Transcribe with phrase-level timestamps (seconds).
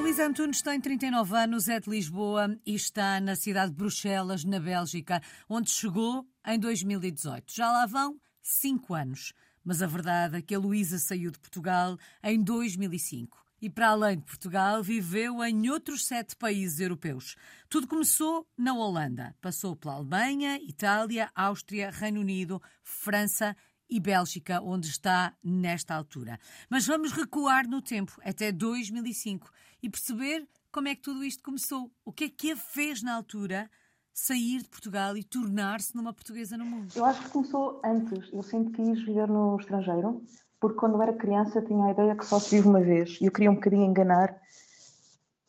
[0.00, 4.58] Luísa Antunes tem 39 anos, é de Lisboa e está na cidade de Bruxelas, na
[4.58, 7.52] Bélgica, onde chegou em 2018.
[7.54, 9.34] Já lá vão cinco anos.
[9.62, 14.16] Mas a verdade é que a Luísa saiu de Portugal em 2005 e, para além
[14.16, 17.36] de Portugal, viveu em outros sete países europeus.
[17.68, 19.36] Tudo começou na Holanda.
[19.38, 23.54] Passou pela Alemanha, Itália, Áustria, Reino Unido, França
[23.90, 26.38] e Bélgica, onde está nesta altura.
[26.68, 29.50] Mas vamos recuar no tempo, até 2005,
[29.82, 31.90] e perceber como é que tudo isto começou.
[32.04, 33.68] O que é que a fez na altura
[34.12, 36.92] sair de Portugal e tornar-se numa portuguesa no mundo?
[36.94, 38.32] Eu acho que começou antes.
[38.32, 40.22] Eu sempre quis viver no estrangeiro,
[40.60, 43.18] porque quando era criança tinha a ideia que só se vive uma vez.
[43.20, 44.40] E eu queria um bocadinho enganar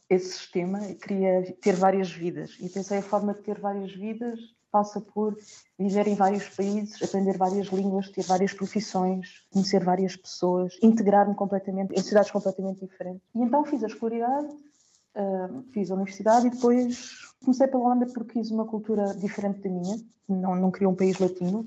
[0.10, 2.58] esse sistema e queria ter várias vidas.
[2.60, 4.40] E pensei a forma de ter várias vidas
[4.72, 5.38] passa por
[5.78, 11.94] viver em vários países, aprender várias línguas, ter várias profissões, conhecer várias pessoas, integrar-me completamente
[11.94, 13.22] em cidades completamente diferentes.
[13.36, 17.12] E então fiz a escolaridade, uh, fiz a universidade e depois
[17.44, 21.20] comecei pela Holanda porque quis uma cultura diferente da minha, não, não queria um país
[21.20, 21.66] latino,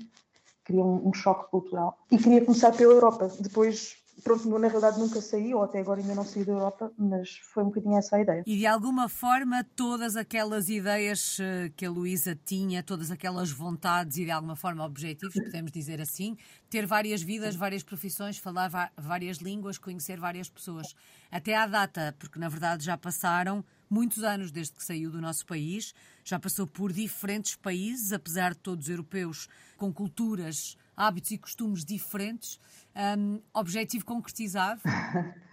[0.65, 1.97] queria um, um choque cultural.
[2.11, 3.31] E queria começar pela Europa.
[3.39, 7.37] Depois pronto, na realidade nunca saí, ou até agora ainda não saí da Europa, mas
[7.53, 8.43] foi um bocadinho essa a ideia.
[8.45, 14.17] E de alguma forma todas aquelas ideias eh, que a Luísa tinha, todas aquelas vontades
[14.17, 16.37] e de alguma forma objetivos, podemos dizer assim,
[16.69, 20.95] ter várias vidas, várias profissões, falar várias línguas, conhecer várias pessoas.
[21.31, 25.45] Até à data, porque na verdade já passaram muitos anos desde que saiu do nosso
[25.45, 25.93] país,
[26.23, 32.59] já passou por diferentes países, apesar de todos europeus, com culturas, hábitos e costumes diferentes.
[32.95, 34.81] Um, objetivo concretizado?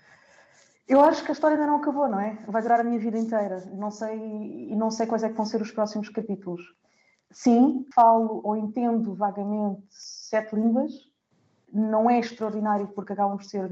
[0.87, 2.39] Eu acho que a história ainda não acabou, não é?
[2.47, 3.65] Vai durar a minha vida inteira.
[3.73, 4.19] Não sei
[4.71, 6.63] e não sei quais é que vão ser os próximos capítulos.
[7.31, 10.93] Sim, falo ou entendo vagamente sete línguas.
[11.73, 13.71] Não é extraordinário porque acabam por ser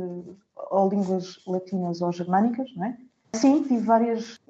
[0.71, 2.97] ou línguas latinas ou germânicas, não é?
[3.33, 4.41] Sim, tive várias,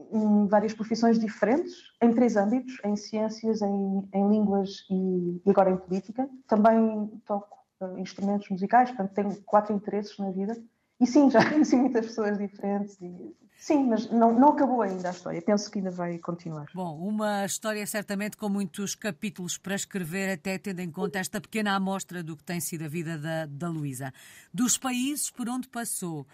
[0.49, 5.77] várias profissões diferentes, em três âmbitos, em ciências, em, em línguas e, e agora em
[5.77, 6.29] política.
[6.47, 10.57] Também toco uh, instrumentos musicais, portanto tenho quatro interesses na vida.
[11.01, 12.99] E sim, já conheci muitas pessoas diferentes.
[13.01, 13.35] E...
[13.59, 15.43] Sim, mas não, não acabou ainda a história.
[15.43, 16.67] Penso que ainda vai continuar.
[16.75, 21.75] Bom, uma história certamente com muitos capítulos para escrever, até tendo em conta esta pequena
[21.75, 24.15] amostra do que tem sido a vida da, da Luísa.
[24.53, 26.27] Dos países por onde passou,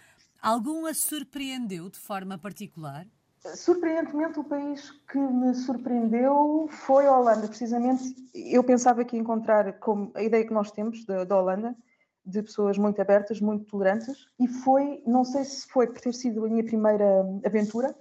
[0.47, 3.05] algum a surpreendeu de forma particular?
[3.55, 7.47] Surpreendentemente, o país que me surpreendeu foi a Holanda.
[7.47, 11.75] Precisamente, eu pensava que ia encontrar como a ideia que nós temos da, da Holanda,
[12.25, 16.45] de pessoas muito abertas, muito tolerantes, e foi, não sei se foi por ter sido
[16.45, 17.95] a minha primeira aventura,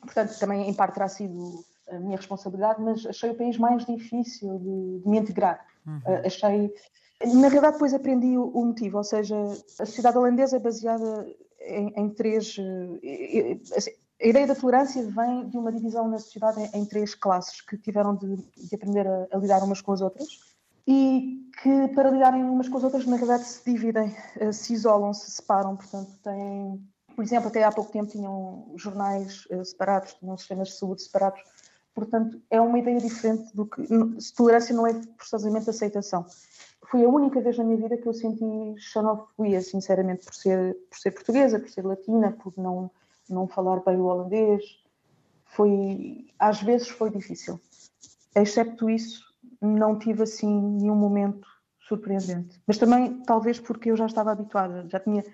[0.00, 4.58] portanto, também em parte terá sido a minha responsabilidade, mas achei o país mais difícil
[4.58, 5.66] de, de me integrar.
[5.86, 5.98] Uhum.
[5.98, 6.74] Uh, achei.
[7.26, 11.26] Na realidade, depois aprendi o, o, motivo, ou seja, a sociedade holandesa é baseada
[11.64, 12.56] em, em três.
[12.58, 13.00] Uh,
[13.76, 13.90] assim,
[14.22, 17.76] a ideia da tolerância vem de uma divisão na sociedade em, em três classes que
[17.76, 20.28] tiveram de, de aprender a, a, lidar umas com as outras
[20.86, 25.14] e que, para lidarem umas com as outras, na realidade se dividem, eh, se isolam,
[25.14, 25.76] se separam.
[25.76, 26.86] Portanto, têm,
[27.16, 31.42] por exemplo, até há pouco tempo tinham jornais uh, separados, tinham sistemas de saúde separados.
[31.94, 33.82] Portanto, é uma ideia diferente do que.
[34.36, 36.26] Tolerância não é forçosamente aceitação.
[36.94, 40.96] Foi a única vez na minha vida que eu senti xenofobia, sinceramente, por ser, por
[40.96, 42.88] ser portuguesa, por ser latina, por não
[43.28, 44.62] não falar bem o holandês.
[45.44, 47.58] Foi, às vezes foi difícil.
[48.32, 49.24] Excepto isso,
[49.60, 51.44] não tive assim nenhum momento
[51.80, 52.62] surpreendente.
[52.64, 55.24] Mas também, talvez porque eu já estava habituada, já tinha.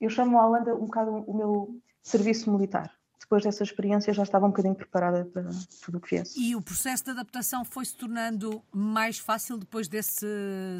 [0.00, 2.96] Eu chamo a Holanda um bocado o meu serviço militar.
[3.28, 5.50] Depois dessa experiência já estava um bocadinho preparada para
[5.84, 6.40] tudo o que viesse.
[6.40, 10.26] E o processo de adaptação foi se tornando mais fácil depois desse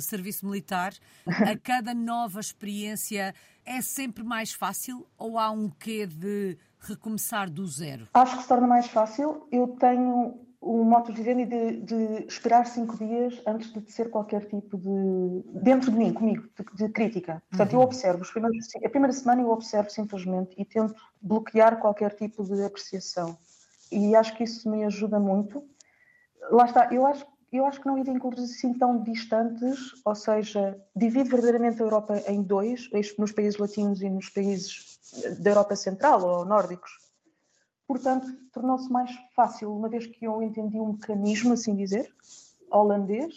[0.01, 0.95] serviço militar?
[1.27, 3.35] A cada nova experiência
[3.67, 8.09] é sempre mais fácil ou há um quê de recomeçar do zero?
[8.15, 9.47] Acho que se torna mais fácil.
[9.53, 14.47] Eu tenho um modo de viver de, de, esperar cinco dias antes de ser qualquer
[14.47, 15.61] tipo de.
[15.61, 17.43] dentro de mim, comigo, de, de crítica.
[17.49, 17.81] Portanto, uhum.
[17.81, 22.43] eu observo, os primeiros, a primeira semana eu observo simplesmente e tento bloquear qualquer tipo
[22.44, 23.37] de apreciação.
[23.91, 25.65] E acho que isso me ajuda muito.
[26.50, 30.79] Lá está, eu acho eu acho que não irem culturas assim tão distantes, ou seja,
[30.94, 34.99] divide verdadeiramente a Europa em dois, nos países latinos e nos países
[35.38, 37.07] da Europa Central ou nórdicos.
[37.88, 42.14] Portanto, tornou-se mais fácil, uma vez que eu entendi um mecanismo, assim dizer,
[42.70, 43.35] holandês,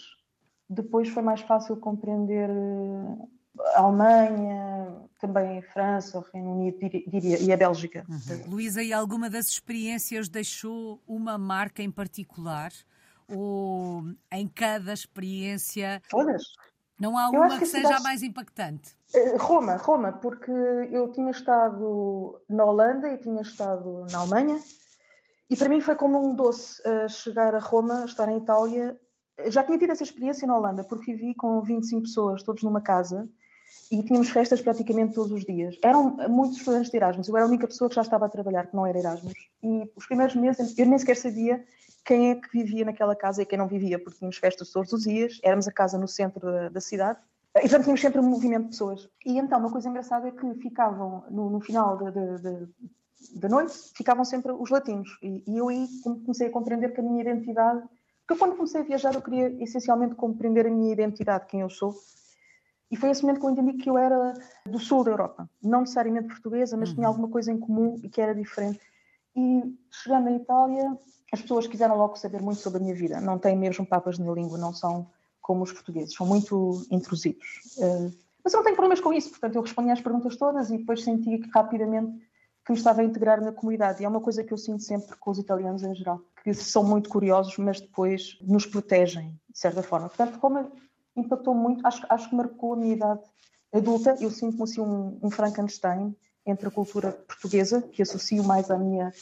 [0.70, 3.28] depois foi mais fácil compreender eh,
[3.76, 6.78] a Alemanha, também a França, o Reino Unido
[7.08, 8.06] diria, e a Bélgica.
[8.10, 8.52] Uhum.
[8.52, 12.74] Luísa, e alguma das experiências deixou uma marca em particular?
[13.32, 16.02] ou em cada experiência?
[16.10, 16.44] Todas.
[17.02, 18.96] Não há uma que, que seja a mais impactante?
[19.14, 24.60] Eh, Roma, Roma, porque eu tinha estado na Holanda e tinha estado na Alemanha
[25.52, 28.98] e para mim foi como um doce uh, chegar a Roma, estar em Itália.
[29.48, 33.28] Já tinha tido essa experiência na Holanda, porque vivi com 25 pessoas, todos numa casa,
[33.92, 35.76] e tínhamos festas praticamente todos os dias.
[35.84, 38.68] Eram muitos estudantes de Erasmus, eu era a única pessoa que já estava a trabalhar,
[38.68, 39.34] que não era Erasmus.
[39.62, 41.62] E os primeiros meses eu nem sequer sabia
[42.04, 45.04] quem é que vivia naquela casa e quem não vivia, porque tínhamos festas todos os
[45.04, 47.20] dias, éramos a casa no centro da, da cidade,
[47.56, 49.10] e portanto tínhamos sempre um movimento de pessoas.
[49.26, 52.70] E então, uma coisa engraçada é que ficavam, no, no final de, de, de
[53.36, 55.18] da noite, ficavam sempre os latinos.
[55.22, 57.82] E, e, eu aí comecei a compreender que a minha identidade.
[58.26, 61.94] Porque quando comecei a viajar, eu queria essencialmente compreender a minha identidade, quem eu sou.
[62.90, 64.34] E foi esse momento que eu entendi que eu era
[64.66, 65.50] do sul da Europa.
[65.62, 66.96] Não necessariamente portuguesa, mas uhum.
[66.96, 68.80] tinha alguma coisa em comum e que era diferente.
[69.36, 70.98] E chegando à Itália,
[71.32, 73.22] as pessoas quiseram logo saber muito sobre a minha vida.
[73.22, 75.10] Não têm mesmo papas na língua, não são
[75.42, 77.60] como os portugueses, são muito intrusivos.
[77.78, 78.12] Uh,
[78.44, 81.04] mas eu não tenho problemas com isso, portanto, eu respondi às perguntas todas e depois
[81.04, 82.12] senti que rapidamente
[82.66, 84.02] que me estava a integrar na comunidade.
[84.02, 86.84] E é uma coisa que eu sinto sempre com os italianos em geral, que são
[86.84, 90.08] muito curiosos, mas depois nos protegem, de certa forma.
[90.08, 90.72] Portanto, como
[91.16, 93.22] impactou muito, acho, acho que marcou a minha idade
[93.74, 94.16] adulta.
[94.20, 96.16] Eu sinto-me assim um, um, Frankenstein
[96.46, 99.14] entre a cultura portuguesa, que associo mais à minha,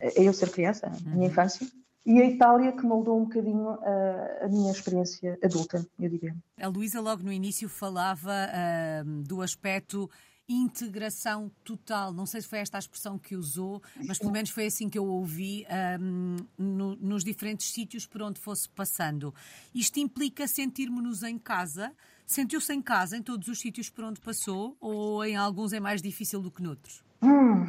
[0.00, 1.24] a eu ser criança, à minha uhum.
[1.24, 1.66] infância,
[2.06, 6.34] e a Itália, que moldou um bocadinho a, a minha experiência adulta, eu diria.
[6.58, 10.08] A Luísa, logo no início, falava uh, do aspecto
[10.48, 12.12] integração total.
[12.12, 14.98] Não sei se foi esta a expressão que usou, mas pelo menos foi assim que
[14.98, 15.66] eu ouvi
[16.00, 19.34] um, no, nos diferentes sítios por onde fosse passando.
[19.74, 21.92] Isto implica sentirmos-nos em casa.
[22.28, 26.02] Sentiu-se em casa em todos os sítios por onde passou ou em alguns é mais
[26.02, 27.02] difícil do que noutros?
[27.22, 27.66] Hum,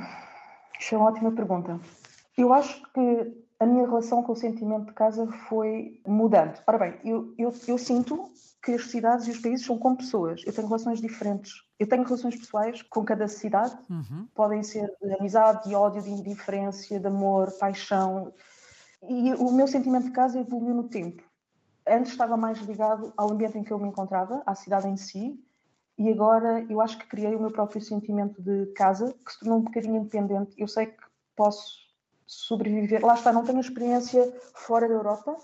[0.78, 1.80] isso é uma ótima pergunta.
[2.38, 6.62] Eu acho que a minha relação com o sentimento de casa foi mudando.
[6.68, 8.30] Ora bem, eu, eu, eu sinto
[8.62, 10.44] que as cidades e os países são como pessoas.
[10.46, 11.54] Eu tenho relações diferentes.
[11.80, 13.78] Eu tenho relações pessoais com cada cidade.
[13.90, 14.28] Uhum.
[14.36, 18.34] Podem ser de amizade, de ódio, de indiferença, de amor, paixão.
[19.08, 21.24] E o meu sentimento de casa evoluiu no tempo.
[21.90, 25.44] Antes estava mais ligado ao ambiente em que eu me encontrava, à cidade em si,
[25.98, 29.60] e agora eu acho que criei o meu próprio sentimento de casa, que se tornou
[29.60, 30.56] um bocadinho independente.
[30.58, 31.04] Eu sei que
[31.36, 31.78] posso
[32.26, 33.04] sobreviver.
[33.04, 35.36] Lá está, não tenho experiência fora da Europa,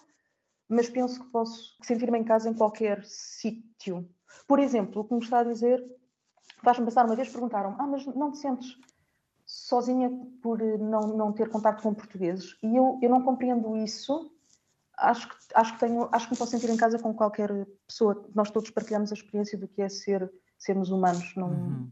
[0.69, 4.07] mas penso que posso sentir-me em casa em qualquer sítio.
[4.47, 5.83] Por exemplo, o que me está a dizer
[6.63, 8.77] faz-me passar uma vez, perguntaram ah, mas não te sentes
[9.45, 10.09] sozinha
[10.41, 12.57] por não, não ter contato com portugueses?
[12.63, 14.31] E eu, eu não compreendo isso.
[14.97, 17.49] Acho que, acho, que tenho, acho que me posso sentir em casa com qualquer
[17.87, 18.25] pessoa.
[18.33, 21.33] Nós todos partilhamos a experiência do que é ser, sermos humanos.
[21.35, 21.91] Não, uhum.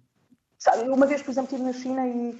[0.57, 2.37] sabe, uma vez, por exemplo, estive na China e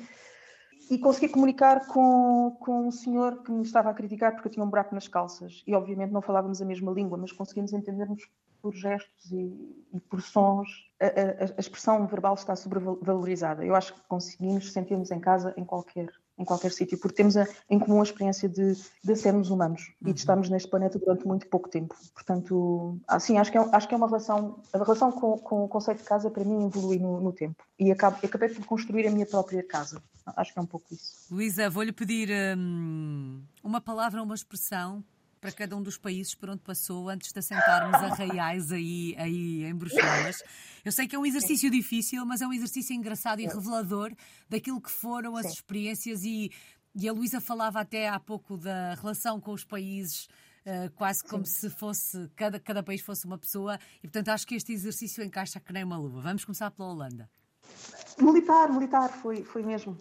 [0.90, 4.66] e consegui comunicar com, com um senhor que me estava a criticar porque eu tinha
[4.66, 5.64] um buraco nas calças.
[5.66, 8.30] E obviamente não falávamos a mesma língua, mas conseguimos entendermos
[8.62, 10.70] por gestos e, e por sons.
[11.00, 13.66] A, a, a, expressão verbal está sobrevalorizada.
[13.66, 17.48] Eu acho que conseguimos sentirmos em casa em qualquer em qualquer sítio, porque temos a,
[17.70, 19.96] em comum a experiência de, de sermos humanos uhum.
[20.02, 20.16] e de uhum.
[20.16, 21.96] estarmos neste planeta durante muito pouco tempo.
[22.14, 25.68] Portanto, assim, acho que é, acho que é uma relação, a relação com, com o
[25.68, 29.12] conceito de casa para mim evolui no, no tempo e acabo, acabei por construir a
[29.12, 30.02] minha própria casa.
[30.38, 31.34] Acho que é um pouco isso.
[31.34, 35.04] Luísa, vou-lhe pedir hum, uma palavra, uma expressão
[35.44, 39.66] para cada um dos países por onde passou antes de assentarmos a reais aí, aí
[39.66, 40.42] em Bruxelas.
[40.86, 44.14] Eu sei que é um exercício difícil, mas é um exercício engraçado e revelador
[44.50, 46.50] daquilo que foram as experiências e,
[46.96, 50.30] e a Luísa falava até há pouco da relação com os países.
[50.66, 51.60] Uh, quase como Sim.
[51.60, 55.60] se fosse cada, cada país fosse uma pessoa, e portanto acho que este exercício encaixa
[55.60, 56.22] que nem uma luva.
[56.22, 57.30] Vamos começar pela Holanda.
[58.18, 59.98] Militar, militar, foi, foi mesmo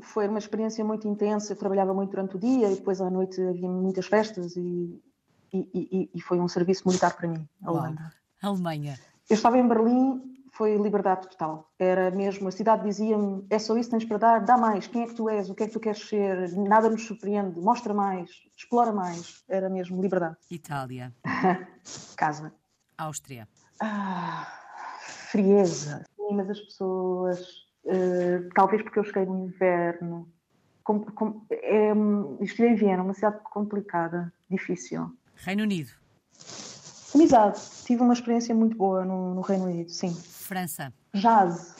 [0.00, 1.52] foi uma experiência muito intensa.
[1.52, 5.00] Eu trabalhava muito durante o dia e depois à noite havia muitas festas e,
[5.52, 8.12] e, e, e foi um serviço militar para mim, a Holanda.
[8.42, 8.98] Alemanha.
[9.28, 11.70] Eu estava em Berlim, foi liberdade total.
[11.78, 14.86] Era mesmo, a cidade dizia-me: é só isso que tens para dar, dá mais.
[14.86, 15.48] Quem é que tu és?
[15.50, 16.50] O que é que tu queres ser?
[16.56, 19.44] Nada nos surpreende, mostra mais, explora mais.
[19.48, 20.36] Era mesmo liberdade.
[20.50, 21.14] Itália.
[22.16, 22.52] Casa.
[22.96, 23.48] Áustria.
[23.80, 24.46] Ah,
[25.00, 26.04] frieza.
[26.16, 30.28] Sim, mas as pessoas eh, talvez porque eu cheguei no inverno.
[30.82, 35.14] Com, com, é, em Viena, uma cidade complicada, difícil.
[35.36, 35.90] Reino Unido.
[37.14, 37.60] Amizade.
[37.84, 40.14] Tive uma experiência muito boa no, no Reino Unido, sim.
[40.14, 40.92] França.
[41.14, 41.76] Jazz.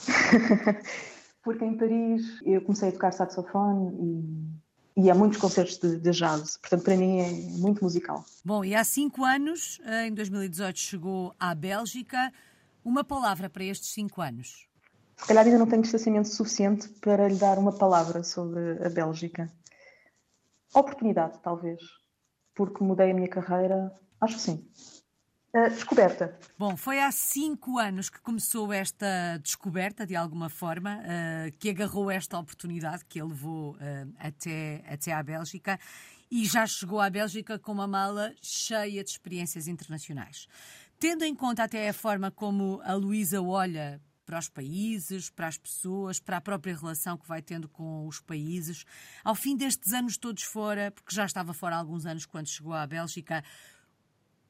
[1.42, 4.60] porque em Paris eu comecei a tocar saxofone
[4.96, 6.56] e, e há muitos concertos de, de, jazz.
[6.58, 8.24] Portanto, para mim é muito musical.
[8.44, 12.32] Bom, e há cinco anos, eh, em 2018, chegou à Bélgica.
[12.84, 14.69] Uma palavra para estes cinco anos?
[15.20, 19.50] Se calhar ainda não tenho distanciamento suficiente para lhe dar uma palavra sobre a Bélgica.
[20.74, 21.80] Oportunidade, talvez.
[22.54, 24.70] Porque mudei a minha carreira, acho que sim.
[25.54, 26.38] Uh, descoberta.
[26.56, 32.10] Bom, foi há cinco anos que começou esta descoberta, de alguma forma, uh, que agarrou
[32.10, 33.78] esta oportunidade que ele levou uh,
[34.18, 35.78] até, até à Bélgica
[36.30, 40.46] e já chegou à Bélgica com uma mala cheia de experiências internacionais.
[40.98, 44.00] Tendo em conta até a forma como a Luísa olha
[44.30, 48.20] para os países, para as pessoas, para a própria relação que vai tendo com os
[48.20, 48.84] países,
[49.24, 52.72] ao fim destes anos todos fora, porque já estava fora há alguns anos quando chegou
[52.72, 53.42] à Bélgica,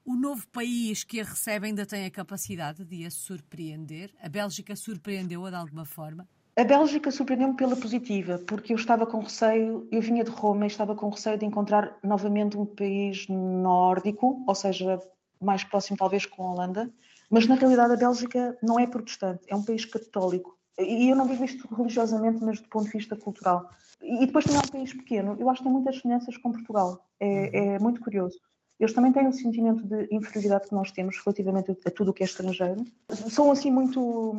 [0.04, 4.10] o novo país que a recebe ainda tem a capacidade de a surpreender?
[4.20, 6.28] A Bélgica surpreendeu-a de alguma forma?
[6.58, 10.66] A Bélgica surpreendeu-me pela positiva, porque eu estava com receio, eu vinha de Roma e
[10.66, 15.00] estava com receio de encontrar novamente um país nórdico, ou seja,
[15.40, 16.92] mais próximo talvez com a Holanda,
[17.30, 20.58] mas na realidade a Bélgica não é protestante, é um país católico.
[20.78, 23.70] E eu não digo isto religiosamente, mas do ponto de vista cultural.
[24.02, 27.06] E depois também é um país pequeno, eu acho que tem muitas semelhanças com Portugal,
[27.20, 28.38] é, é muito curioso.
[28.78, 32.22] Eles também têm o sentimento de inferioridade que nós temos relativamente a tudo o que
[32.22, 32.82] é estrangeiro.
[33.28, 34.34] São assim muito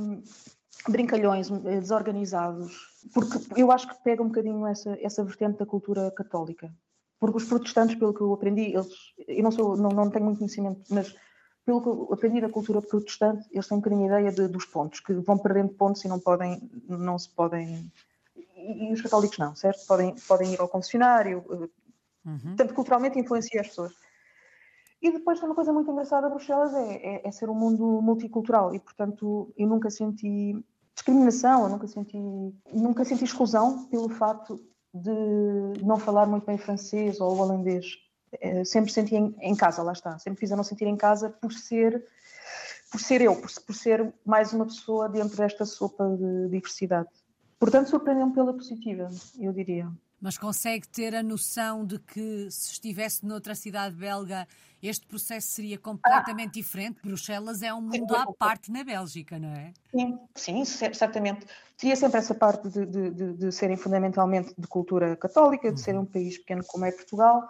[0.89, 2.73] brincalhões, hum, desorganizados,
[3.13, 6.73] porque eu acho que pega um bocadinho essa, essa vertente da cultura católica.
[7.19, 8.87] Porque os protestantes, pelo que eu aprendi, eles,
[9.27, 11.15] eu não, sou, não, não tenho muito conhecimento, mas
[11.71, 14.65] pelo que eu aprendi da cultura protestante, eles têm um bocadinho a ideia de, dos
[14.65, 17.89] pontos, que vão perdendo pontos e não podem, não se podem,
[18.57, 19.85] e, os católicos não, certo?
[19.87, 21.69] Podem, podem ir ao confessionário, eh,
[22.29, 22.39] uhum.
[22.39, 23.93] portanto, culturalmente influencia as pessoas.
[25.01, 28.75] E depois tem uma coisa muito engraçada, Bruxelas é, é, é, ser um mundo multicultural
[28.75, 30.53] e, portanto, eu nunca senti
[30.93, 32.17] discriminação, eu nunca senti,
[32.71, 34.61] nunca senti exclusão pelo facto
[34.93, 37.85] de não falar muito bem francês ou holandês.
[38.39, 40.17] É, sempre senti em, em, casa, lá está.
[40.19, 42.05] Sempre fizeram sentir em casa por ser,
[42.91, 47.09] por ser eu, por, por ser mais uma pessoa dentro desta sopa de diversidade.
[47.59, 49.09] Portanto, surpreendeu-me pela positiva,
[49.39, 49.91] eu diria.
[50.19, 54.47] Mas consegue ter a noção de que se estivesse noutra cidade belga
[54.81, 56.53] este processo seria completamente ah.
[56.53, 56.99] diferente.
[57.03, 59.73] Bruxelas é um mundo à parte na Bélgica, não é?
[59.93, 61.45] Sim, sim, certamente.
[61.77, 65.83] Teria sempre essa parte de, de, de, de serem fundamentalmente de cultura católica, de uhum.
[65.83, 67.47] ser um país pequeno como é Portugal.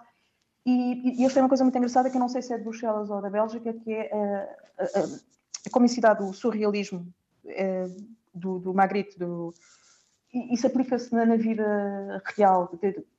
[0.65, 3.09] E, e eles uma coisa muito engraçada que eu não sei se é de Bruxelas
[3.09, 5.03] ou da Bélgica, que é a, a,
[5.65, 7.11] a comicidade, o surrealismo
[7.45, 7.87] é,
[8.33, 9.53] do, do Magritte, do,
[10.33, 12.71] isso aplica-se na, na, vida real,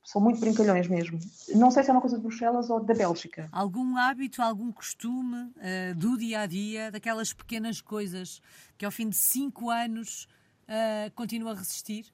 [0.03, 1.19] são muito brincalhões mesmo.
[1.55, 3.49] Não sei se é uma coisa de Bruxelas ou da Bélgica.
[3.53, 8.41] Algum hábito, algum costume uh, do dia a dia, daquelas pequenas coisas
[8.79, 10.27] que ao fim de cinco anos
[10.65, 12.07] uh, continua a resistir?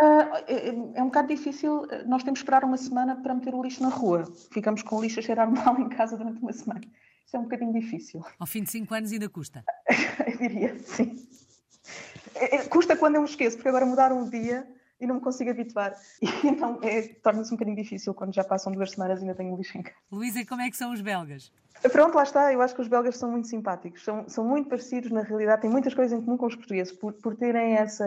[0.00, 1.86] Uh, é, é, um bocado difícil.
[2.06, 4.24] Nós temos que esperar uma semana para meter o lixo na rua.
[4.50, 6.80] Ficamos com o lixo a cheirar mal em casa durante uma semana.
[7.24, 8.24] Isso é um bocadinho difícil.
[8.38, 9.64] Ao fim de cinco anos ainda custa?
[10.26, 11.26] eu diria, sim.
[12.34, 14.66] É, é, custa quando eu me esqueço, porque agora mudaram o dia
[15.00, 15.94] e não me consigo habituar.
[16.20, 19.56] E então é, torna-se um bocadinho difícil quando já passam duas semanas e ainda tenho
[19.56, 19.96] lixo em casa.
[20.10, 21.52] Luísa, como é que são os belgas?
[21.92, 22.52] Pronto, lá está.
[22.52, 24.02] Eu acho que os belgas são muito simpáticos.
[24.02, 27.12] São, são muito parecidos, na realidade, têm muitas coisas em comum com os portugueses, por,
[27.14, 28.04] por terem essa,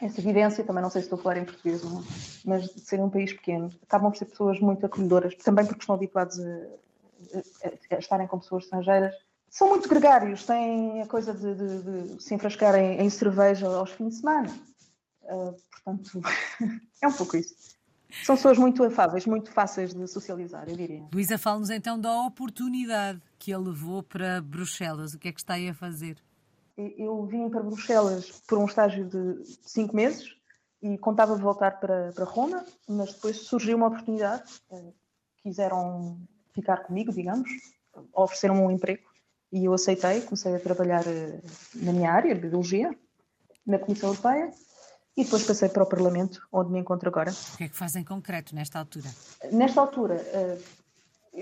[0.00, 0.64] essa vivência.
[0.64, 2.04] Também não sei se estou a falar em português, não,
[2.44, 3.70] mas de serem um país pequeno.
[3.82, 8.38] Acabam por ser pessoas muito acolhedoras, também porque estão habituados a, a, a estarem com
[8.38, 9.14] pessoas estrangeiras
[9.50, 14.10] são muito gregários, têm a coisa de, de, de se enfrascarem em cerveja aos fins
[14.10, 14.48] de semana.
[15.24, 16.20] Uh, portanto,
[17.02, 17.54] é um pouco isso.
[18.24, 21.04] São pessoas muito afáveis, muito fáceis de socializar, eu diria.
[21.12, 25.14] Luísa, fala-nos então da oportunidade que ele levou para Bruxelas.
[25.14, 26.16] O que é que está aí a fazer?
[26.96, 30.34] Eu vim para Bruxelas por um estágio de cinco meses
[30.82, 34.44] e contava voltar para, para Roma, mas depois surgiu uma oportunidade.
[34.72, 34.90] Ah,
[35.42, 36.20] quiseram
[36.52, 37.50] ficar comigo, digamos,
[38.12, 39.08] ofereceram um emprego
[39.52, 41.40] e eu aceitei, comecei a trabalhar eh,
[41.74, 42.94] na minha área, biologia,
[43.66, 44.52] na Comissão Europeia,
[45.16, 47.32] e depois passei para o Parlamento, onde me encontro agora.
[47.54, 49.08] O que é que faz em concreto nesta altura?
[49.50, 50.58] Nesta altura, eh,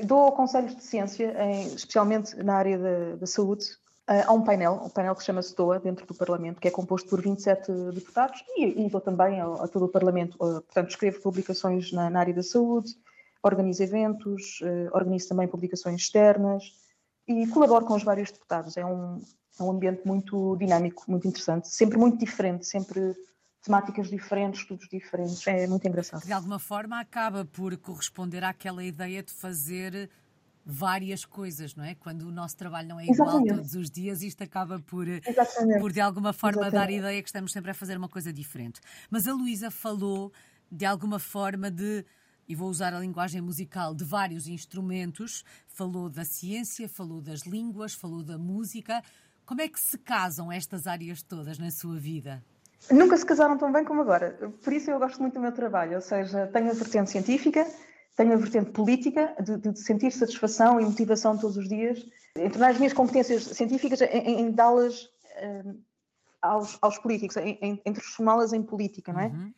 [0.04, 1.34] dou conselhos de ciência,
[1.74, 3.66] especialmente na área da, da saúde.
[4.08, 6.70] Eh, há um painel, um painel que se chama STOA, dentro do Parlamento, que é
[6.70, 11.20] composto por 27 deputados, e, e dou também a, a, todo o Parlamento, portanto, escrevo
[11.20, 12.94] publicações na, na área da saúde,
[13.42, 14.60] organizo eventos,
[14.92, 16.72] organizo também publicações externas,
[17.28, 18.76] e colaboro com os vários deputados.
[18.76, 19.20] É um,
[19.60, 23.14] é um ambiente muito dinâmico, muito interessante, sempre muito diferente, sempre
[23.62, 25.46] temáticas diferentes, estudos diferentes.
[25.46, 26.24] É muito engraçado.
[26.24, 30.08] De alguma forma acaba por corresponder àquela ideia de fazer
[30.70, 31.94] várias coisas, não é?
[31.94, 33.54] Quando o nosso trabalho não é igual Exatamente.
[33.54, 35.06] todos os dias, isto acaba por,
[35.80, 36.90] por de alguma forma Exatamente.
[36.90, 38.78] dar ideia que estamos sempre a fazer uma coisa diferente.
[39.10, 40.30] Mas a Luísa falou
[40.70, 42.04] de alguma forma de
[42.46, 45.42] e vou usar a linguagem musical de vários instrumentos.
[45.66, 49.02] Falou da ciência, falou das línguas, falou da música.
[49.46, 52.42] Como é que se casam estas áreas todas na sua vida?
[52.90, 54.32] Nunca se casaram tão bem como agora.
[54.62, 55.96] Por isso eu gosto muito do meu trabalho.
[55.96, 57.66] Ou seja, tenho a vertente científica,
[58.18, 62.70] tenho a vertente política, de, de, sentir satisfação e motivação todos os dias, em tornar
[62.70, 65.80] as minhas competências científicas, em, em dá-las uh,
[66.42, 69.26] aos, aos, políticos, em, em, em transformá-las em política, não é?
[69.28, 69.54] Uhum.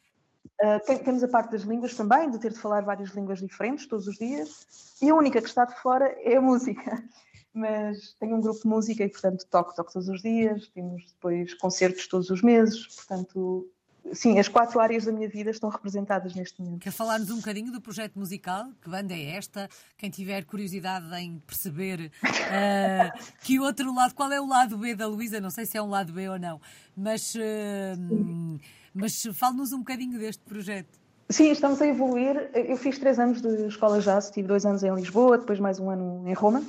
[0.63, 4.07] Uh, temos a parte das línguas também, de ter de falar várias línguas diferentes todos
[4.07, 4.67] os dias,
[5.01, 7.03] e a única que está de fora é a música.
[7.55, 11.55] Mas tenho um grupo de música e, portanto, toco, toco todos os dias, temos depois
[11.55, 13.67] concertos todos os meses, portanto,
[14.13, 16.83] sim, as quatro áreas da minha vida estão representadas neste momento.
[16.83, 18.67] Quer falar-nos um bocadinho do projeto musical?
[18.83, 19.69] Que banda é esta?
[19.97, 25.07] Quem tiver curiosidade em perceber uh, que outro lado, qual é o lado B da
[25.07, 25.41] Luísa?
[25.41, 26.61] Não sei se é um lado B ou não,
[26.97, 28.59] mas, uh,
[28.95, 30.99] mas fale-nos um bocadinho deste projeto.
[31.29, 32.51] Sim, estamos a evoluir.
[32.55, 35.89] Eu fiz três anos de escola jazz, tive dois anos em Lisboa, depois mais um
[35.89, 36.63] ano em Roma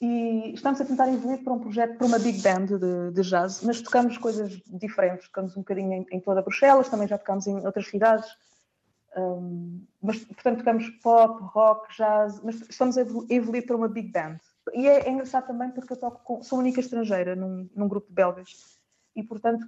[0.00, 3.62] e estamos a tentar evoluir para um projeto, para uma big band de, de jazz,
[3.62, 7.64] mas tocamos coisas diferentes, tocamos um bocadinho em, em, toda Bruxelas, também já tocamos em
[7.64, 8.28] outras cidades,
[9.16, 14.38] um, mas portanto tocamos pop, rock, jazz, mas estamos a evoluir para uma big band.
[14.72, 17.86] E é, é engraçado também porque eu toco com, sou a única estrangeira num, num,
[17.86, 18.78] grupo de belgas
[19.14, 19.64] e portanto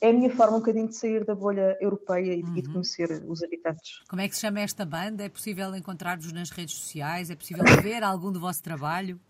[0.00, 2.54] é a minha forma um bocadinho de sair da bolha europeia e, uhum.
[2.54, 4.02] de conhecer os habitantes.
[4.08, 5.24] Como é que se chama esta banda?
[5.24, 7.30] É possível encontrar-vos nas redes sociais?
[7.30, 9.20] É possível ver algum do vosso trabalho?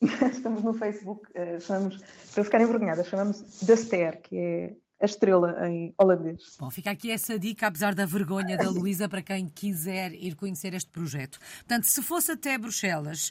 [0.30, 1.98] estamos no Facebook, uh, chamamos,
[2.34, 6.56] para ficar envergonhada, chamamos The Ster, que é a estrela em holandês.
[6.58, 10.72] Bom, fica aqui essa dica, apesar da vergonha da Luísa, para quem quiser ir conhecer
[10.72, 11.38] este projeto.
[11.58, 13.30] Portanto, se fosse até Bruxelas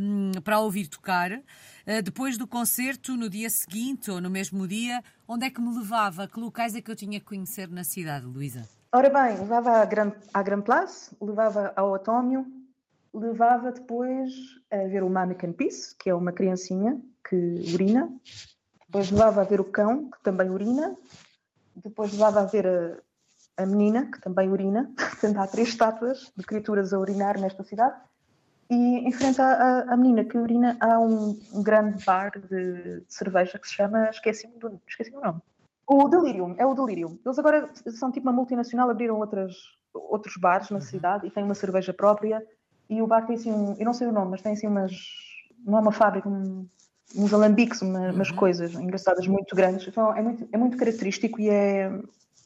[0.00, 5.02] um, para ouvir tocar, uh, depois do concerto, no dia seguinte ou no mesmo dia,
[5.28, 6.26] onde é que me levava?
[6.26, 8.66] Que locais é que eu tinha que conhecer na cidade, Luísa?
[8.92, 12.46] Ora bem, levava à Grand, à Grand Place, levava ao Atómio,
[13.16, 14.30] levava depois
[14.70, 17.36] a ver o Mannequin Peace, que é uma criancinha que
[17.72, 18.12] urina,
[18.86, 20.96] depois levava a ver o cão, que também urina,
[21.74, 26.44] depois levava a ver a, a menina, que também urina, portanto há três estátuas de
[26.44, 27.96] criaturas a urinar nesta cidade,
[28.68, 33.04] e em frente à, à menina que urina há um, um grande bar de, de,
[33.08, 34.54] cerveja que se chama, esqueci-me
[34.86, 35.40] esqueci o nome,
[35.86, 37.16] o Delirium, é o Delirium.
[37.24, 39.54] Eles agora são tipo uma multinacional, abriram outras,
[39.94, 40.82] outros bares na uhum.
[40.82, 42.44] cidade e têm uma cerveja própria
[42.88, 44.92] e o bar tem assim, um, eu não sei o nome, mas tem assim umas,
[45.64, 46.66] não é uma fábrica, um,
[47.14, 48.36] uns alambiques, uma, umas uhum.
[48.36, 49.86] coisas engraçadas muito grandes.
[49.88, 51.90] Então é muito, é muito característico e é,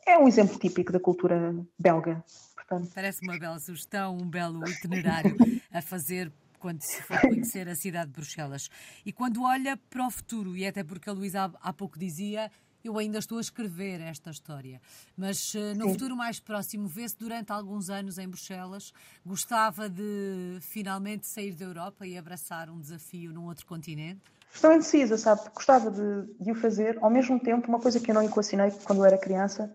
[0.06, 2.24] é um exemplo típico da cultura belga.
[2.54, 2.90] Portanto...
[2.94, 5.36] Parece uma bela sugestão, um belo itinerário
[5.72, 8.68] a fazer quando se for conhecer a cidade de Bruxelas.
[9.04, 12.50] E quando olha para o futuro, e até porque a Luísa há pouco dizia,
[12.84, 14.80] eu ainda estou a escrever esta história,
[15.16, 15.92] mas uh, no Sim.
[15.92, 18.92] futuro mais próximo, vê-se durante alguns anos em Bruxelas,
[19.24, 24.20] gostava de finalmente sair da Europa e abraçar um desafio num outro continente?
[24.52, 25.42] Estou indecisa, sabe?
[25.54, 26.98] Gostava de, de o fazer.
[27.00, 29.74] Ao mesmo tempo, uma coisa que eu não equacionei quando eu era criança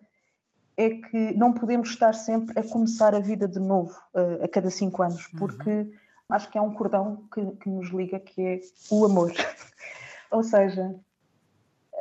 [0.77, 4.69] é que não podemos estar sempre a começar a vida de novo uh, a cada
[4.69, 5.39] cinco anos, uhum.
[5.39, 5.91] porque uhum.
[6.29, 8.59] acho que há um cordão que, que nos liga que é
[8.91, 9.31] o amor.
[10.31, 10.93] Ou seja,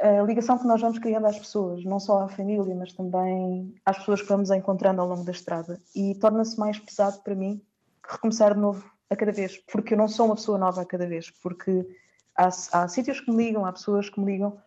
[0.00, 3.98] a ligação que nós vamos criando às pessoas, não só à família, mas também às
[3.98, 5.80] pessoas que vamos encontrando ao longo da estrada.
[5.94, 7.62] E torna-se mais pesado para mim
[8.06, 11.06] recomeçar de novo a cada vez, porque eu não sou uma pessoa nova a cada
[11.06, 11.86] vez, porque
[12.36, 14.58] há, há sítios que me ligam, há pessoas que me ligam,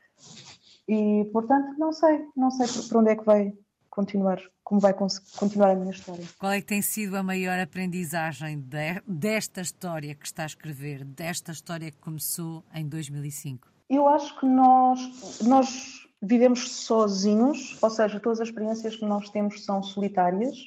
[0.88, 3.54] e portanto não sei, não sei por onde é que vai
[3.90, 6.24] continuar, como vai continuar a minha história.
[6.40, 11.04] Qual é que tem sido a maior aprendizagem de, desta história que está a escrever,
[11.04, 13.77] desta história que começou em 2005?
[13.90, 19.64] Eu acho que nós, nós vivemos sozinhos, ou seja, todas as experiências que nós temos
[19.64, 20.58] são solitárias,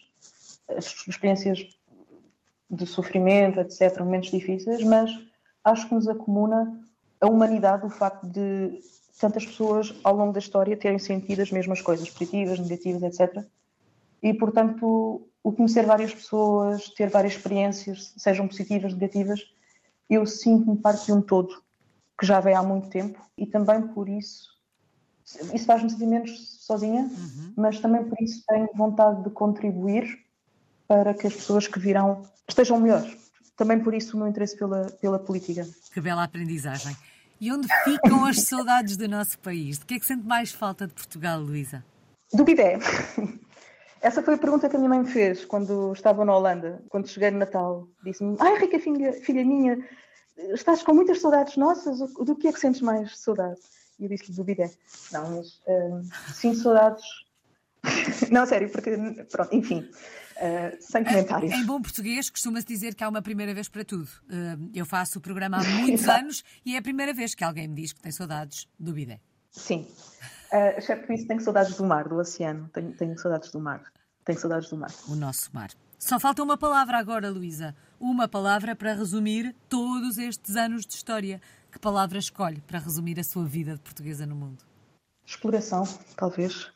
[0.68, 1.66] as experiências
[2.70, 5.10] de sofrimento, etc., momentos difíceis, mas
[5.64, 6.80] acho que nos acomuna
[7.20, 8.80] a humanidade o facto de
[9.18, 13.44] tantas pessoas ao longo da história terem sentido as mesmas coisas, positivas, negativas, etc.
[14.22, 19.40] E, portanto, o conhecer várias pessoas, ter várias experiências, sejam positivas, negativas,
[20.08, 21.62] eu sinto-me parte de um todo
[22.20, 24.50] que já vem há muito tempo e também por isso
[25.54, 27.52] isso faz-me sentir menos sozinha, uhum.
[27.56, 30.18] mas também por isso tenho vontade de contribuir
[30.88, 33.16] para que as pessoas que virão estejam melhores.
[33.56, 35.66] Também por isso o meu interesse pela, pela política.
[35.92, 36.96] Que bela aprendizagem.
[37.40, 39.78] E onde ficam as saudades do nosso país?
[39.78, 41.84] De que é que sente mais falta de Portugal, Luísa?
[42.32, 42.78] Do bidé.
[44.02, 47.08] Essa foi a pergunta que a minha mãe me fez quando estava na Holanda, quando
[47.08, 47.86] cheguei no Natal.
[48.02, 49.78] Disse-me: Ai, rica filha, filha minha,
[50.54, 53.60] estás com muitas saudades nossas, do que é que sentes mais saudade?
[53.98, 54.70] E eu disse-lhe do bidé.
[55.12, 57.04] Não, mas um, sinto saudades.
[58.30, 58.96] não, sério, porque,
[59.30, 61.52] pronto, enfim, uh, sem comentários.
[61.52, 64.08] Em, bom português, costuma-se dizer que há uma primeira vez para tudo.
[64.24, 67.68] Uh, eu faço o programa há muitos anos e é a primeira vez que alguém
[67.68, 69.20] me diz que tem saudades do bidé.
[69.50, 69.86] Sim.
[70.52, 72.68] Uh, exceto por isso, tenho saudades do mar, do oceano.
[72.72, 73.82] Tenho, tenho saudades do mar.
[74.24, 74.90] Tenho saudades do mar.
[75.08, 75.70] O nosso mar.
[76.00, 77.76] Só falta uma palavra agora, Luísa.
[78.00, 81.42] Uma palavra para resumir todos estes anos de história.
[81.70, 84.64] Que palavra escolhe para resumir a sua vida de portuguesa no mundo?
[85.26, 85.84] Exploração,
[86.16, 86.72] talvez.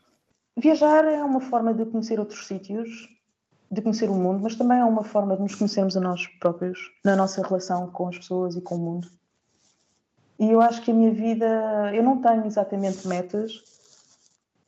[0.54, 3.08] Viajar é uma forma de conhecer outros sítios,
[3.70, 6.92] de conhecer o mundo, mas também é uma forma de nos conhecermos a nós próprios,
[7.02, 9.10] na nossa relação com as pessoas e com o mundo.
[10.38, 11.46] E eu acho que a minha vida,
[11.94, 13.54] eu não tenho exatamente metas.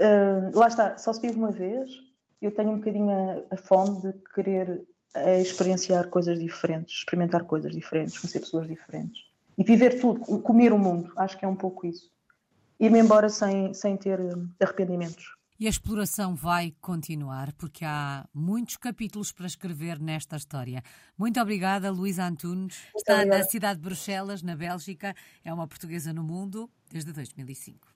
[0.01, 2.06] Uh, lá está, só se vive uma vez.
[2.41, 4.69] Eu tenho um bocadinho a, a fome de querer
[5.17, 9.23] uh, experienciar coisas diferentes, experimentar coisas diferentes, conhecer pessoas diferentes.
[9.59, 11.13] E viver tudo, comer o mundo.
[11.17, 12.11] Acho que é um pouco isso.
[12.79, 14.21] Ir-me embora sem, sem ter
[14.61, 15.37] arrependimentos.
[15.59, 20.83] E a exploração vai continuar, porque há muitos capítulos para escrever nesta história.
[21.17, 22.79] Muito obrigada, Luísa Antunes.
[22.95, 25.15] Está na cidade de Bruxelas, na Bélgica.
[25.43, 27.96] É uma portuguesa no mundo desde 2005.